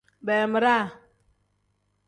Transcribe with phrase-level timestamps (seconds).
[0.25, 0.83] Beemiraa.